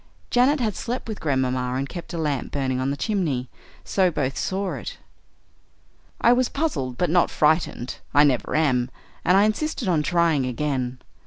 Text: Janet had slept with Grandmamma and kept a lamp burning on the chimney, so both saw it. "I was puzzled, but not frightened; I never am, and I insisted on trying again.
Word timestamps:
Janet 0.31 0.59
had 0.59 0.75
slept 0.75 1.07
with 1.07 1.19
Grandmamma 1.19 1.75
and 1.75 1.87
kept 1.87 2.11
a 2.15 2.17
lamp 2.17 2.51
burning 2.51 2.79
on 2.79 2.89
the 2.89 2.97
chimney, 2.97 3.51
so 3.83 4.09
both 4.09 4.35
saw 4.35 4.73
it. 4.73 4.97
"I 6.19 6.33
was 6.33 6.49
puzzled, 6.49 6.97
but 6.97 7.11
not 7.11 7.29
frightened; 7.29 7.99
I 8.11 8.23
never 8.23 8.55
am, 8.55 8.89
and 9.23 9.37
I 9.37 9.43
insisted 9.43 9.87
on 9.87 10.01
trying 10.01 10.47
again. 10.47 10.97